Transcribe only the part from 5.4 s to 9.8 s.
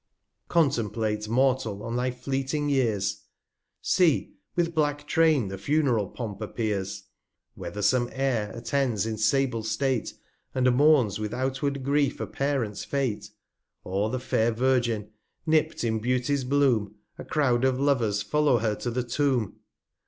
the Funeral Pomp appears! Whether some Heir attends in sable